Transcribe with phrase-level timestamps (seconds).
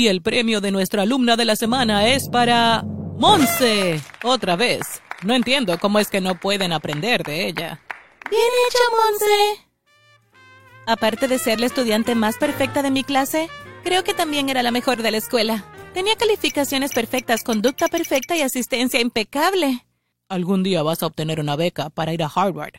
[0.00, 2.82] Y el premio de nuestra alumna de la semana es para
[3.18, 4.00] Monse.
[4.24, 5.02] Otra vez.
[5.22, 7.82] No entiendo cómo es que no pueden aprender de ella.
[8.30, 9.66] Bien hecho, Monse.
[10.86, 13.50] Aparte de ser la estudiante más perfecta de mi clase,
[13.84, 15.66] creo que también era la mejor de la escuela.
[15.92, 19.84] Tenía calificaciones perfectas, conducta perfecta y asistencia impecable.
[20.30, 22.72] Algún día vas a obtener una beca para ir a Harvard.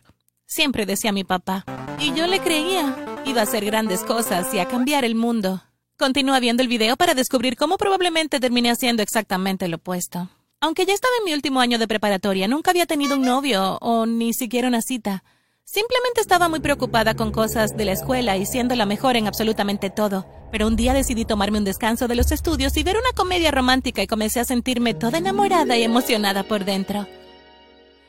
[0.47, 1.65] Siempre decía mi papá.
[1.99, 2.95] Y yo le creía.
[3.27, 5.61] Iba a hacer grandes cosas y a cambiar el mundo.
[5.97, 10.29] Continúa viendo el video para descubrir cómo probablemente terminé haciendo exactamente lo opuesto.
[10.59, 14.05] Aunque ya estaba en mi último año de preparatoria, nunca había tenido un novio o
[14.05, 15.23] ni siquiera una cita.
[15.63, 19.89] Simplemente estaba muy preocupada con cosas de la escuela y siendo la mejor en absolutamente
[19.89, 20.25] todo.
[20.51, 24.03] Pero un día decidí tomarme un descanso de los estudios y ver una comedia romántica
[24.03, 27.07] y comencé a sentirme toda enamorada y emocionada por dentro.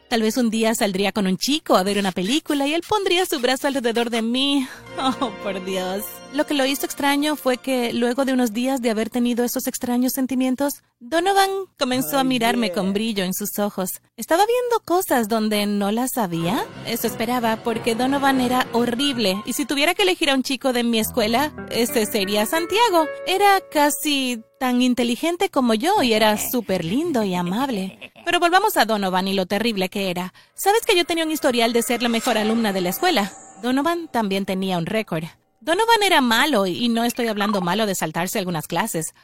[0.08, 3.24] Tal vez un día saldría con un chico a ver una película y él pondría
[3.26, 4.66] su brazo alrededor de mí.
[4.98, 6.04] Oh, por Dios.
[6.32, 9.66] Lo que lo hizo extraño fue que luego de unos días de haber tenido esos
[9.66, 14.00] extraños sentimientos, Donovan comenzó a mirarme con brillo en sus ojos.
[14.16, 16.64] Estaba viendo cosas donde no las sabía.
[16.86, 20.84] Eso esperaba porque Donovan era horrible y si tuviera que elegir a un chico de
[20.84, 23.06] mi escuela, ese sería Santiago.
[23.26, 28.12] Era casi tan inteligente como yo y era súper lindo y amable.
[28.24, 30.32] Pero volvamos a Donovan y lo terrible que era.
[30.54, 33.32] ¿Sabes que yo tenía un historial de ser la mejor alumna de la escuela?
[33.62, 35.24] Donovan también tenía un récord.
[35.64, 39.14] Donovan era malo y no estoy hablando malo de saltarse algunas clases.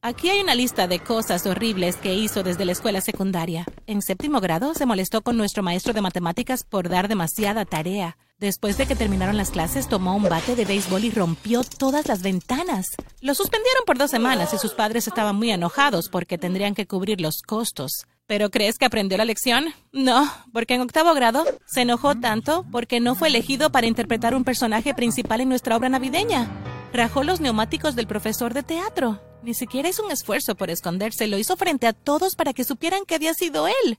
[0.00, 3.66] Aquí hay una lista de cosas horribles que hizo desde la escuela secundaria.
[3.88, 8.16] En séptimo grado se molestó con nuestro maestro de matemáticas por dar demasiada tarea.
[8.38, 12.22] Después de que terminaron las clases, tomó un bate de béisbol y rompió todas las
[12.22, 12.94] ventanas.
[13.20, 17.20] Lo suspendieron por dos semanas y sus padres estaban muy enojados porque tendrían que cubrir
[17.20, 18.06] los costos.
[18.28, 19.72] ¿Pero crees que aprendió la lección?
[19.90, 24.44] No, porque en octavo grado se enojó tanto porque no fue elegido para interpretar un
[24.44, 26.46] personaje principal en nuestra obra navideña.
[26.92, 29.18] Rajó los neumáticos del profesor de teatro.
[29.42, 33.06] Ni siquiera hizo un esfuerzo por esconderse, lo hizo frente a todos para que supieran
[33.06, 33.98] que había sido él.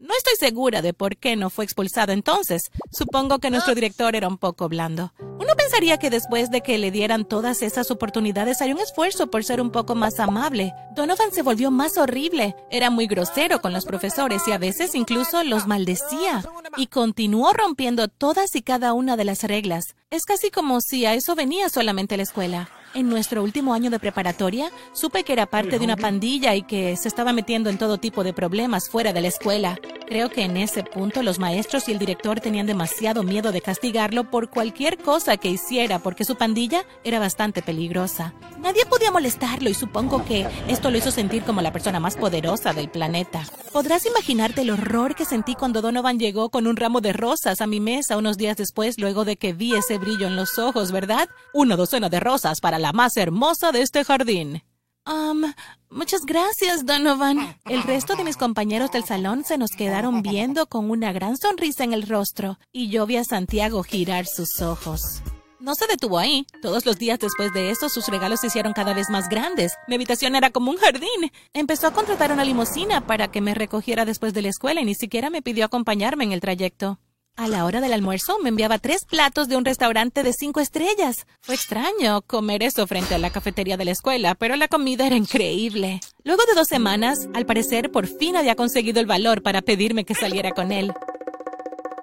[0.00, 2.70] No estoy segura de por qué no fue expulsado entonces.
[2.90, 5.12] Supongo que nuestro director era un poco blando.
[5.18, 9.44] Uno pensaría que después de que le dieran todas esas oportunidades haría un esfuerzo por
[9.44, 10.72] ser un poco más amable.
[10.96, 12.56] Donovan se volvió más horrible.
[12.70, 16.44] Era muy grosero con los profesores y a veces incluso los maldecía.
[16.78, 19.96] Y continuó rompiendo todas y cada una de las reglas.
[20.10, 22.70] Es casi como si a eso venía solamente la escuela.
[22.92, 26.96] En nuestro último año de preparatoria, supe que era parte de una pandilla y que
[26.96, 29.78] se estaba metiendo en todo tipo de problemas fuera de la escuela.
[30.10, 34.28] Creo que en ese punto los maestros y el director tenían demasiado miedo de castigarlo
[34.28, 38.34] por cualquier cosa que hiciera porque su pandilla era bastante peligrosa.
[38.60, 42.72] Nadie podía molestarlo y supongo que esto lo hizo sentir como la persona más poderosa
[42.72, 43.44] del planeta.
[43.72, 47.68] Podrás imaginarte el horror que sentí cuando Donovan llegó con un ramo de rosas a
[47.68, 51.28] mi mesa unos días después luego de que vi ese brillo en los ojos, ¿verdad?
[51.54, 54.64] Una docena de rosas para la más hermosa de este jardín.
[55.06, 55.52] Um,
[55.88, 57.56] muchas gracias, Donovan.
[57.64, 61.84] El resto de mis compañeros del salón se nos quedaron viendo con una gran sonrisa
[61.84, 65.22] en el rostro, y yo vi a Santiago girar sus ojos.
[65.58, 66.46] No se detuvo ahí.
[66.62, 69.74] Todos los días después de eso, sus regalos se hicieron cada vez más grandes.
[69.88, 71.30] Mi habitación era como un jardín.
[71.52, 74.94] Empezó a contratar una limusina para que me recogiera después de la escuela y ni
[74.94, 76.98] siquiera me pidió acompañarme en el trayecto.
[77.36, 81.26] A la hora del almuerzo me enviaba tres platos de un restaurante de cinco estrellas.
[81.40, 85.16] Fue extraño comer eso frente a la cafetería de la escuela, pero la comida era
[85.16, 86.00] increíble.
[86.22, 90.14] Luego de dos semanas, al parecer por fin había conseguido el valor para pedirme que
[90.14, 90.92] saliera con él.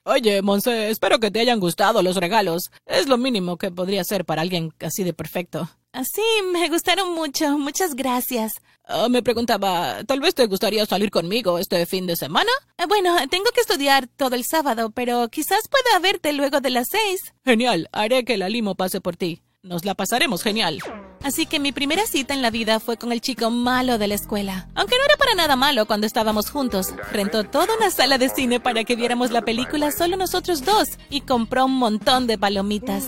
[0.05, 2.71] Oye, Monse, espero que te hayan gustado los regalos.
[2.85, 5.69] Es lo mínimo que podría ser para alguien así de perfecto.
[6.03, 6.21] Sí,
[6.51, 7.57] me gustaron mucho.
[7.57, 8.53] Muchas gracias.
[8.89, 12.51] Ah, me preguntaba, ¿tal vez te gustaría salir conmigo este fin de semana?
[12.77, 16.87] Eh, bueno, tengo que estudiar todo el sábado, pero quizás pueda verte luego de las
[16.89, 17.33] seis.
[17.43, 19.41] Genial, haré que la limo pase por ti.
[19.61, 20.79] Nos la pasaremos genial.
[21.23, 24.15] Así que mi primera cita en la vida fue con el chico malo de la
[24.15, 24.69] escuela.
[24.75, 26.93] Aunque no era para nada malo cuando estábamos juntos.
[27.11, 31.21] Rentó toda una sala de cine para que viéramos la película solo nosotros dos y
[31.21, 33.03] compró un montón de palomitas.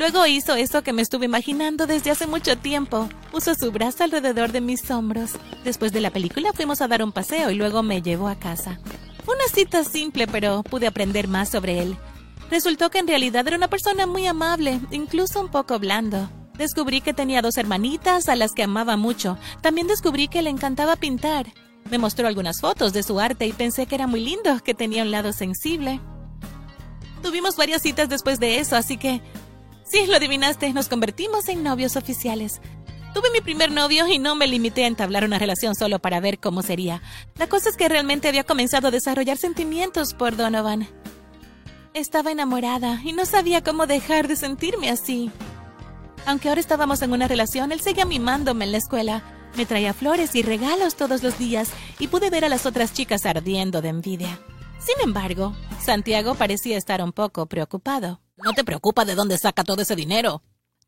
[0.00, 3.06] Luego hizo eso que me estuve imaginando desde hace mucho tiempo.
[3.30, 5.32] Puso su brazo alrededor de mis hombros.
[5.62, 8.80] Después de la película fuimos a dar un paseo y luego me llevó a casa.
[9.26, 11.98] Fue una cita simple, pero pude aprender más sobre él.
[12.50, 16.30] Resultó que en realidad era una persona muy amable, incluso un poco blando.
[16.54, 19.36] Descubrí que tenía dos hermanitas a las que amaba mucho.
[19.60, 21.52] También descubrí que le encantaba pintar.
[21.90, 25.02] Me mostró algunas fotos de su arte y pensé que era muy lindo, que tenía
[25.02, 26.00] un lado sensible.
[27.22, 29.20] Tuvimos varias citas después de eso, así que...
[29.90, 32.60] Sí, lo adivinaste, nos convertimos en novios oficiales.
[33.12, 36.38] Tuve mi primer novio y no me limité a entablar una relación solo para ver
[36.38, 37.02] cómo sería.
[37.36, 40.86] La cosa es que realmente había comenzado a desarrollar sentimientos por Donovan.
[41.92, 45.32] Estaba enamorada y no sabía cómo dejar de sentirme así.
[46.24, 49.24] Aunque ahora estábamos en una relación, él seguía mimándome en la escuela.
[49.56, 53.26] Me traía flores y regalos todos los días y pude ver a las otras chicas
[53.26, 54.38] ardiendo de envidia.
[54.78, 58.20] Sin embargo, Santiago parecía estar un poco preocupado.
[58.42, 60.42] ¿No te preocupa de dónde saca todo ese dinero?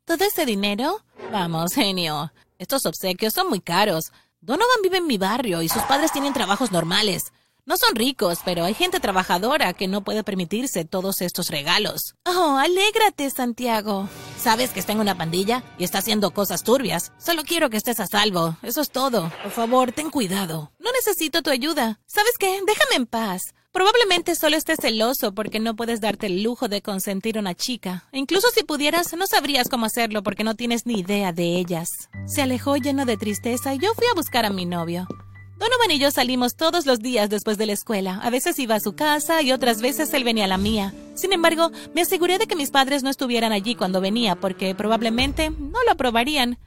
[0.05, 1.03] ¿Todo ese dinero?
[1.31, 2.33] Vamos, genio.
[2.57, 4.11] Estos obsequios son muy caros.
[4.41, 7.31] Donovan vive en mi barrio y sus padres tienen trabajos normales.
[7.65, 12.15] No son ricos, pero hay gente trabajadora que no puede permitirse todos estos regalos.
[12.25, 14.09] Oh, alégrate, Santiago.
[14.37, 17.13] Sabes que está en una pandilla y está haciendo cosas turbias.
[17.17, 18.57] Solo quiero que estés a salvo.
[18.63, 19.31] Eso es todo.
[19.43, 20.73] Por favor, ten cuidado.
[20.79, 22.01] No necesito tu ayuda.
[22.05, 22.59] ¿Sabes qué?
[22.67, 23.53] Déjame en paz.
[23.73, 28.07] Probablemente solo estés celoso porque no puedes darte el lujo de consentir a una chica.
[28.11, 31.89] Incluso si pudieras, no sabrías cómo hacerlo porque no tienes ni idea de ellas.
[32.27, 35.07] Se alejó lleno de tristeza y yo fui a buscar a mi novio.
[35.57, 38.19] Donovan y yo salimos todos los días después de la escuela.
[38.21, 40.93] A veces iba a su casa y otras veces él venía a la mía.
[41.15, 45.49] Sin embargo, me aseguré de que mis padres no estuvieran allí cuando venía porque probablemente
[45.49, 46.59] no lo aprobarían.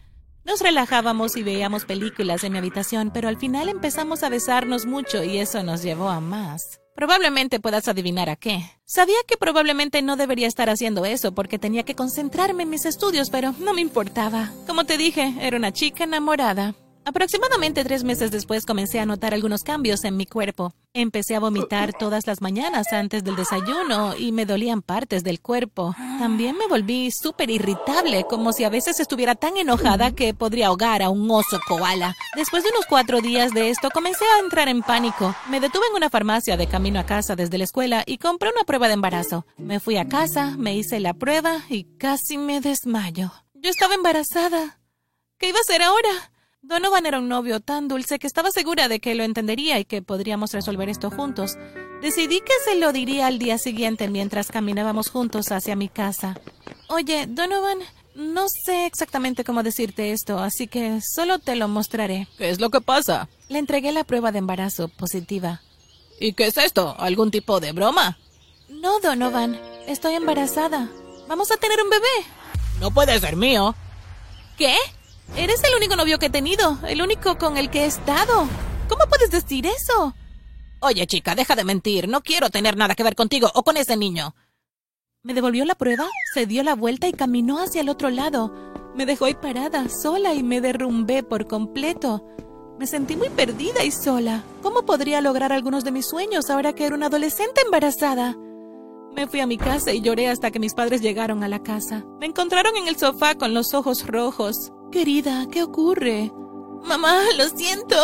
[0.44, 5.22] Nos relajábamos y veíamos películas en mi habitación, pero al final empezamos a besarnos mucho
[5.22, 6.80] y eso nos llevó a más.
[6.96, 8.62] Probablemente puedas adivinar a qué.
[8.86, 13.28] Sabía que probablemente no debería estar haciendo eso porque tenía que concentrarme en mis estudios,
[13.28, 14.50] pero no me importaba.
[14.66, 16.74] Como te dije, era una chica enamorada.
[17.08, 20.74] Aproximadamente tres meses después comencé a notar algunos cambios en mi cuerpo.
[20.92, 25.94] Empecé a vomitar todas las mañanas antes del desayuno y me dolían partes del cuerpo.
[26.18, 31.00] También me volví súper irritable, como si a veces estuviera tan enojada que podría ahogar
[31.00, 32.16] a un oso koala.
[32.34, 35.32] Después de unos cuatro días de esto, comencé a entrar en pánico.
[35.48, 38.64] Me detuve en una farmacia de camino a casa desde la escuela y compré una
[38.64, 39.46] prueba de embarazo.
[39.58, 43.30] Me fui a casa, me hice la prueba y casi me desmayo.
[43.54, 44.80] Yo estaba embarazada.
[45.38, 46.32] ¿Qué iba a hacer ahora?
[46.66, 50.02] Donovan era un novio tan dulce que estaba segura de que lo entendería y que
[50.02, 51.56] podríamos resolver esto juntos.
[52.02, 56.40] Decidí que se lo diría al día siguiente mientras caminábamos juntos hacia mi casa.
[56.88, 57.78] Oye, Donovan,
[58.16, 62.26] no sé exactamente cómo decirte esto, así que solo te lo mostraré.
[62.36, 63.28] ¿Qué es lo que pasa?
[63.48, 65.62] Le entregué la prueba de embarazo positiva.
[66.18, 66.96] ¿Y qué es esto?
[66.98, 68.18] ¿Algún tipo de broma?
[68.68, 69.56] No, Donovan.
[69.86, 70.90] Estoy embarazada.
[71.28, 72.26] Vamos a tener un bebé.
[72.80, 73.76] No puede ser mío.
[74.58, 74.74] ¿Qué?
[75.34, 78.46] Eres el único novio que he tenido, el único con el que he estado.
[78.88, 80.14] ¿Cómo puedes decir eso?
[80.80, 82.08] Oye, chica, deja de mentir.
[82.08, 84.34] No quiero tener nada que ver contigo o con ese niño.
[85.22, 88.54] Me devolvió la prueba, se dio la vuelta y caminó hacia el otro lado.
[88.94, 92.24] Me dejó ahí parada, sola, y me derrumbé por completo.
[92.78, 94.44] Me sentí muy perdida y sola.
[94.62, 98.36] ¿Cómo podría lograr algunos de mis sueños ahora que era una adolescente embarazada?
[99.14, 102.04] Me fui a mi casa y lloré hasta que mis padres llegaron a la casa.
[102.20, 104.72] Me encontraron en el sofá con los ojos rojos.
[104.90, 106.30] Querida, ¿qué ocurre?
[106.84, 107.96] Mamá, lo siento.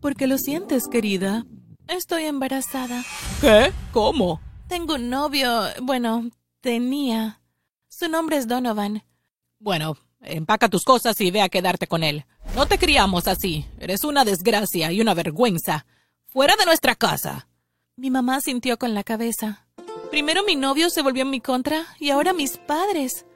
[0.00, 1.44] ¿Por qué lo sientes, querida?
[1.88, 3.04] Estoy embarazada.
[3.40, 3.72] ¿Qué?
[3.92, 4.40] ¿Cómo?
[4.68, 5.64] Tengo un novio.
[5.82, 7.40] Bueno, tenía.
[7.88, 9.02] Su nombre es Donovan.
[9.58, 12.24] Bueno, empaca tus cosas y ve a quedarte con él.
[12.54, 13.66] No te criamos así.
[13.78, 15.86] Eres una desgracia y una vergüenza.
[16.26, 17.48] Fuera de nuestra casa.
[17.96, 19.66] Mi mamá sintió con la cabeza.
[20.10, 23.26] Primero mi novio se volvió en mi contra y ahora mis padres.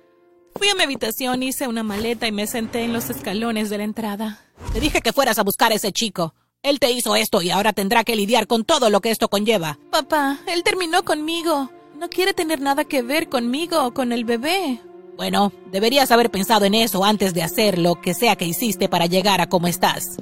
[0.59, 3.85] Fui a mi habitación, hice una maleta y me senté en los escalones de la
[3.85, 4.41] entrada.
[4.73, 6.35] Te dije que fueras a buscar a ese chico.
[6.65, 9.79] Él te hizo esto y ahora tendrá que lidiar con todo lo que esto conlleva.
[9.93, 11.71] Papá, él terminó conmigo.
[11.97, 14.81] No quiere tener nada que ver conmigo o con el bebé.
[15.17, 19.07] Bueno, deberías haber pensado en eso antes de hacer lo que sea que hiciste para
[19.07, 20.17] llegar a como estás.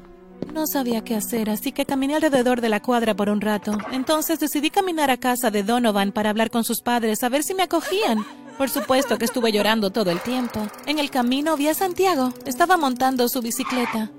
[0.52, 3.76] No sabía qué hacer, así que caminé alrededor de la cuadra por un rato.
[3.90, 7.54] Entonces decidí caminar a casa de Donovan para hablar con sus padres, a ver si
[7.54, 8.24] me acogían.
[8.58, 10.66] Por supuesto que estuve llorando todo el tiempo.
[10.86, 12.32] En el camino vi a Santiago.
[12.46, 14.10] Estaba montando su bicicleta.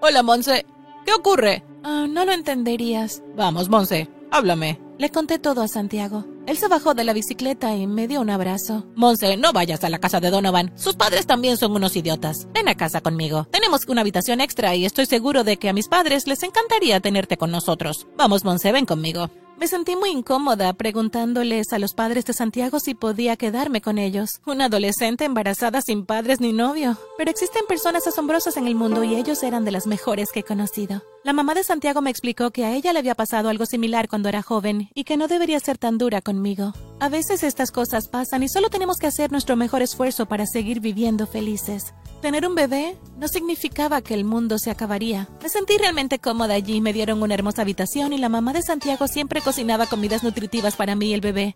[0.00, 0.66] Hola, Monse.
[1.06, 1.64] ¿Qué ocurre?
[1.82, 3.22] Ah, no lo entenderías.
[3.36, 4.10] Vamos, Monse.
[4.30, 4.80] Háblame.
[4.98, 6.26] Le conté todo a Santiago.
[6.46, 8.84] Él se bajó de la bicicleta y me dio un abrazo.
[8.94, 10.72] Monse, no vayas a la casa de Donovan.
[10.76, 12.48] Sus padres también son unos idiotas.
[12.52, 13.46] Ven a casa conmigo.
[13.50, 17.36] Tenemos una habitación extra y estoy seguro de que a mis padres les encantaría tenerte
[17.36, 18.06] con nosotros.
[18.16, 19.30] Vamos, Monse, ven conmigo.
[19.58, 24.42] Me sentí muy incómoda preguntándoles a los padres de Santiago si podía quedarme con ellos.
[24.44, 26.98] Una adolescente embarazada sin padres ni novio.
[27.16, 30.44] Pero existen personas asombrosas en el mundo y ellos eran de las mejores que he
[30.44, 31.02] conocido.
[31.24, 34.28] La mamá de Santiago me explicó que a ella le había pasado algo similar cuando
[34.28, 36.74] era joven y que no debería ser tan dura conmigo.
[36.98, 40.80] A veces estas cosas pasan y solo tenemos que hacer nuestro mejor esfuerzo para seguir
[40.80, 41.92] viviendo felices.
[42.22, 45.28] Tener un bebé no significaba que el mundo se acabaría.
[45.42, 49.08] Me sentí realmente cómoda allí, me dieron una hermosa habitación y la mamá de Santiago
[49.08, 51.54] siempre cocinaba comidas nutritivas para mí y el bebé.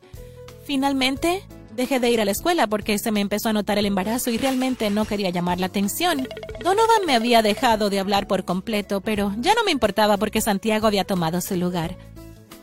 [0.66, 1.42] Finalmente,
[1.74, 4.36] dejé de ir a la escuela porque se me empezó a notar el embarazo y
[4.36, 6.28] realmente no quería llamar la atención.
[6.62, 10.86] Donovan me había dejado de hablar por completo, pero ya no me importaba porque Santiago
[10.86, 11.96] había tomado su lugar.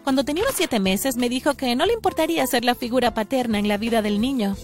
[0.07, 3.67] Cuando tenía siete meses me dijo que no le importaría ser la figura paterna en
[3.67, 4.55] la vida del niño.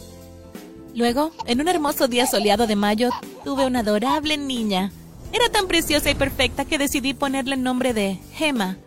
[0.95, 3.09] Luego, en un hermoso día soleado de mayo,
[3.43, 4.93] tuve una adorable niña.
[5.33, 8.77] Era tan preciosa y perfecta que decidí ponerle el nombre de Gemma.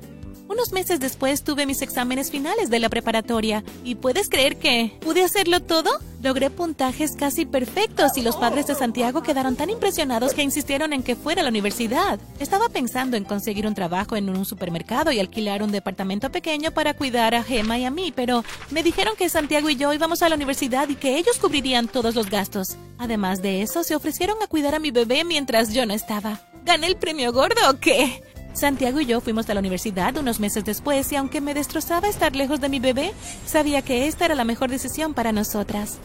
[0.57, 5.23] Unos meses después tuve mis exámenes finales de la preparatoria y puedes creer que pude
[5.23, 5.91] hacerlo todo.
[6.23, 11.03] Logré puntajes casi perfectos y los padres de Santiago quedaron tan impresionados que insistieron en
[11.03, 12.19] que fuera a la universidad.
[12.41, 16.95] Estaba pensando en conseguir un trabajo en un supermercado y alquilar un departamento pequeño para
[16.95, 20.31] cuidar a Gemma y a mí, pero me dijeron que Santiago y yo íbamos a
[20.31, 22.79] la universidad y que ellos cubrirían todos los gastos.
[22.97, 26.41] Además de eso, se ofrecieron a cuidar a mi bebé mientras yo no estaba.
[26.65, 28.23] ¿Gané el premio gordo o qué?
[28.57, 32.35] Santiago y yo fuimos a la universidad unos meses después y aunque me destrozaba estar
[32.35, 33.13] lejos de mi bebé,
[33.45, 35.99] sabía que esta era la mejor decisión para nosotras.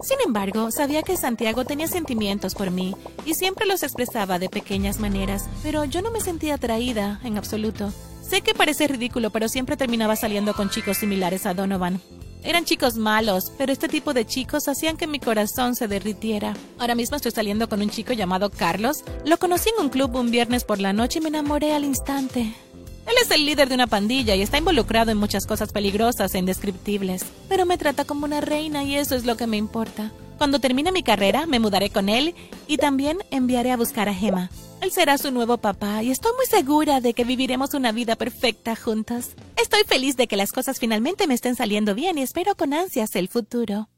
[0.00, 2.96] Sin embargo, sabía que Santiago tenía sentimientos por mí
[3.26, 7.92] y siempre los expresaba de pequeñas maneras, pero yo no me sentía atraída en absoluto.
[8.22, 12.00] Sé que parece ridículo, pero siempre terminaba saliendo con chicos similares a Donovan.
[12.44, 16.54] Eran chicos malos, pero este tipo de chicos hacían que mi corazón se derritiera.
[16.78, 19.02] Ahora mismo estoy saliendo con un chico llamado Carlos.
[19.24, 22.40] Lo conocí en un club un viernes por la noche y me enamoré al instante.
[22.40, 26.38] Él es el líder de una pandilla y está involucrado en muchas cosas peligrosas e
[26.38, 30.12] indescriptibles, pero me trata como una reina y eso es lo que me importa.
[30.38, 32.34] Cuando termine mi carrera, me mudaré con él
[32.68, 34.50] y también enviaré a buscar a Gemma.
[34.80, 38.76] Él será su nuevo papá y estoy muy segura de que viviremos una vida perfecta
[38.76, 39.32] juntos.
[39.60, 43.16] Estoy feliz de que las cosas finalmente me estén saliendo bien y espero con ansias
[43.16, 43.88] el futuro.